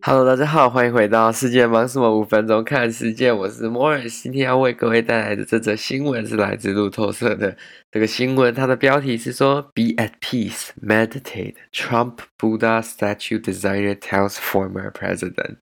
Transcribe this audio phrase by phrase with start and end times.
[0.00, 2.18] Hello，大家好，欢迎回到世界忙什么？
[2.18, 7.56] 五分钟看世界，我是 Morris，今天要为各位带来的这则新闻是来自路透社的
[7.90, 15.56] 这个新闻，它的标题是说 “Be at peace, meditate.” Trump Buddha statue designer tells former president。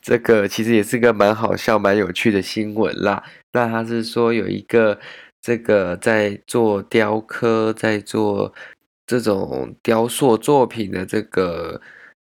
[0.00, 3.24] 这个其实也是个蛮好笑、蛮有趣的新闻啦。
[3.52, 4.98] 那他是说有一个
[5.42, 8.54] 这个在做雕刻、在做
[9.04, 11.82] 这种雕塑作品的这个。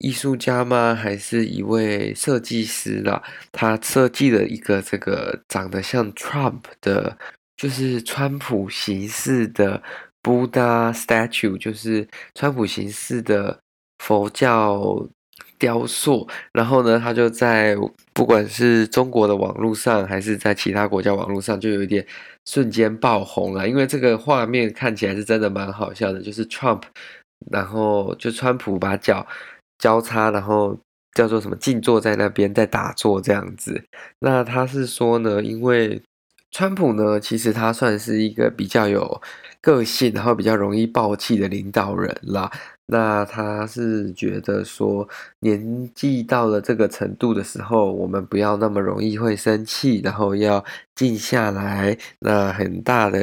[0.01, 0.95] 艺术家吗？
[0.95, 3.21] 还是一位设计师啦？
[3.51, 7.15] 他设计了一个这个长得像 Trump 的，
[7.55, 9.81] 就是川普形式的
[10.23, 13.59] Buddha statue，就是川普形式的
[13.99, 15.07] 佛教
[15.59, 16.27] 雕塑。
[16.51, 17.77] 然后呢，他就在
[18.11, 22.03] 不管是中国的网络上，还是在其他国家网络上，就有一点
[22.47, 23.69] 瞬间爆红了。
[23.69, 26.81] 因为这个画面看起来是真的蛮好笑的，就是 Trump，
[27.51, 29.27] 然后就川普把脚。
[29.81, 30.77] 交叉，然后
[31.15, 33.83] 叫做什么静坐在那边在打坐这样子。
[34.19, 35.99] 那他是说呢，因为
[36.51, 39.21] 川普呢，其实他算是一个比较有
[39.59, 42.51] 个性，然后比较容易爆气的领导人啦。
[42.85, 45.07] 那他是觉得说，
[45.39, 51.97] 年纪到了这个程度的时候，我们不要那么容易会生气，然后要静下来。
[52.19, 53.19] 那很大的。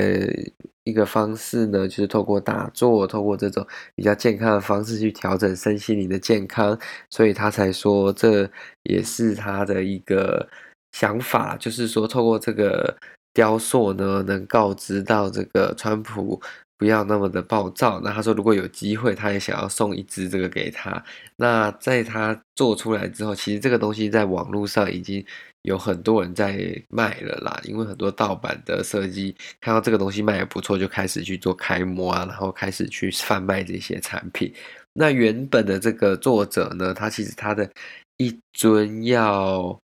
[0.88, 6.78] 一个方式呢，就是透过打坐，透过这种比较健康的方式去调整身心灵的健康，
[7.10, 8.50] 所以他才说这
[8.84, 10.48] 也是他的一个
[10.92, 12.96] 想法，就是说透过这个
[13.34, 16.40] 雕塑呢，能告知到这个川普
[16.78, 18.00] 不要那么的暴躁。
[18.02, 21.04] 那他说如果有机会，他也想要送一支这个给他。
[21.36, 25.24] 那在他做出来之后，其实这个东西在网络上已经。
[25.62, 26.56] 有很多人在
[26.88, 34.52] 卖了啦，因为很多盗版的设计看到这个东西卖也不错，就开始去做开模啊，然后开始去贩卖这些产品。
[34.92, 37.68] 那原本的这个作者呢，他其实他的
[38.16, 39.78] 一尊要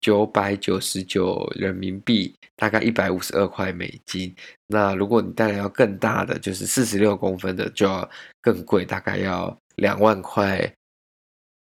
[0.00, 4.34] 九百九十九人民币，大概一百五十二块美金。
[4.66, 8.08] 那如果你当然要更大的，就是四十六公分的，就要
[8.40, 10.72] 更贵，大概要两万块。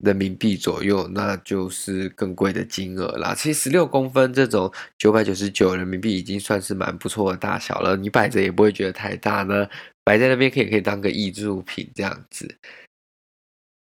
[0.03, 3.33] 人民币左右，那就是更贵的金额啦。
[3.35, 9.67] 其实十六公分这种九百九十九人民币已经算是蛮不错的大小了，你摆着也不会觉得太大呢。
[10.03, 12.57] 摆在那边可以可以当个艺术品这样子。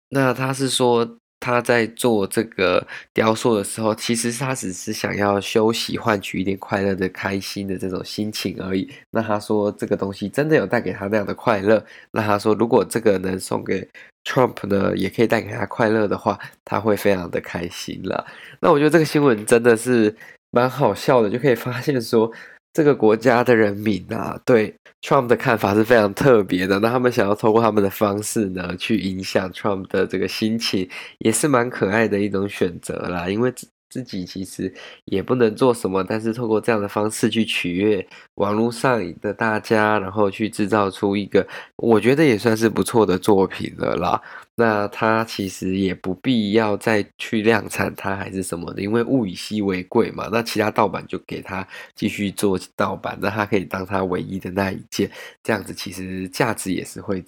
[0.09, 1.17] 那他是说。
[1.43, 2.85] 他在做这个
[3.15, 8.87] 雕塑的时候，其实他只是想要休息，换取一点快乐的、开心的这种心情而已。
[9.09, 11.83] 那他说这个东西真的有带给他那样的快乐。
[12.11, 13.89] 那他说，如果这个能送给
[14.23, 18.25] Trump 呢，也可以带给他快乐的话，他会非常的开心了。
[18.59, 20.15] 那我觉得这个新闻真的是
[20.51, 22.31] 蛮好笑的，就可以发现说。
[22.73, 26.79] 这个国家的人民啊，对 Trump 的看法是非常特别的。
[26.79, 30.89] 那他们想要通过他们的方式呢，去影响 Trump 的这个心情，
[31.19, 33.27] 也是蛮可爱的一种选择啦。
[33.27, 33.53] 因为
[33.91, 34.73] 自己其实
[35.05, 44.21] 也不能做什么，但是透过这样的方式去取悦网络上的大家，然后去制造出一个我觉得也算是不错的作品了啦。
[44.55, 50.29] 那他其实也不必要再去量产它还是什么的，因为物以稀为贵嘛。
[50.31, 55.09] 那其他盗版就给他继续做盗版，那他可以当他唯一的那一件，
[55.43, 57.23] 这样子其实价值也是会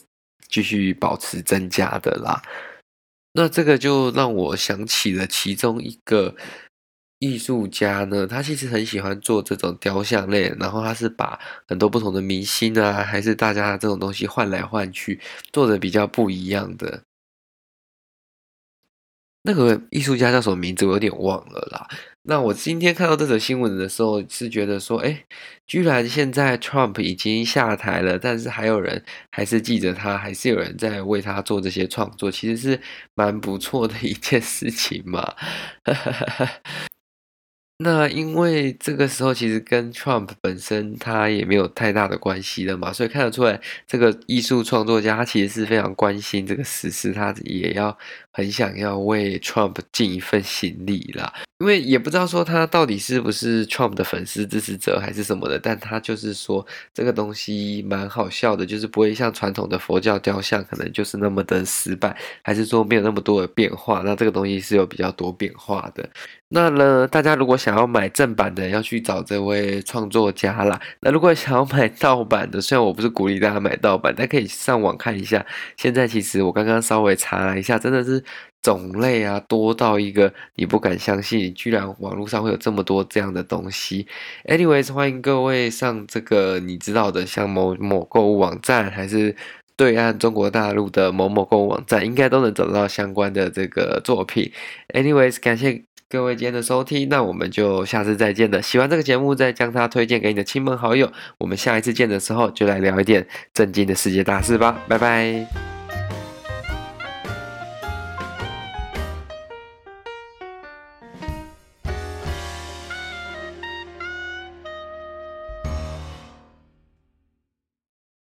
[0.48, 2.42] 继续保持增加的啦。
[3.34, 6.36] 那这个就让我想起了其中一个
[7.20, 15.20] 艺术家呢，他其实很喜欢做这种雕像类，然后他是把很多不同的明星啊，还是大家这种东西换来换去，
[15.52, 17.02] 做的比较不一样的。
[19.44, 20.86] 那个艺术家叫什么名字？
[20.86, 21.88] 我有点忘了啦。
[22.26, 25.26] 那我今天看到这则新闻的时候，是觉得说，哎，
[25.68, 32.80] 居然现在 Trump 已经下台了，但是还有人还是记着他，还是有人在为他做这些创作，其实是
[33.14, 35.36] 蛮不错的一件事情嘛。
[37.80, 47.98] 那因为这个时候其实跟 Trump 本身他也没有太大的关系了嘛，所以看得出来，这个艺术创作家他其实是非常关心这个时事，他也要
[48.32, 51.34] 很想要为 Trump 尽一份心力啦。
[51.60, 64.02] 因为也不知道说他到底是不是 Trump 的粉丝支持者还是什么的，但他就是说这个东西蛮好笑的，就是不会像传统的佛教雕像可能就是那么的死板，还是说没有那么多的变化。
[64.06, 66.08] 那这个东西是有比较多变化的。
[66.54, 70.80] 那呢，大家如果想要买正版的，要去找这位创作家啦。
[71.00, 75.46] 那如果想要买盗版的，虽然我不是鼓励大家买盗版，但可以上网看一下。
[75.78, 78.24] 现在其实我刚刚稍微查了一下，真的是。
[78.64, 84.08] 种类啊，多到一个你不敢相信，居然网络上会有这么多这样的东西。
[84.46, 89.36] Anyways，欢迎各位上这个你知道的，像某某购物网站，还是
[89.76, 94.50] 对岸中国大陆的某某购物网站，应该都能找到相关的这个作品。
[94.94, 98.62] Anyways，感谢各位今天的收听，那我们就下次再见了。
[98.62, 101.12] 喜欢这个节目，再将它推荐给你的亲朋好友。
[101.40, 104.80] 我们下一次见的时候，就来聊一点震惊的世界大事吧。
[104.88, 105.83] 拜拜。